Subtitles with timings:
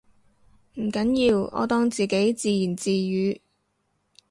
[0.79, 3.39] 唔緊要，我當自己自言自語